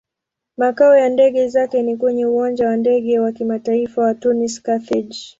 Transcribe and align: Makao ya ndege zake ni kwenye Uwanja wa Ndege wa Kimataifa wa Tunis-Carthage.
Makao 0.57 0.95
ya 0.95 1.09
ndege 1.09 1.47
zake 1.47 1.81
ni 1.81 1.97
kwenye 1.97 2.25
Uwanja 2.25 2.67
wa 2.67 2.77
Ndege 2.77 3.19
wa 3.19 3.31
Kimataifa 3.31 4.01
wa 4.01 4.13
Tunis-Carthage. 4.13 5.17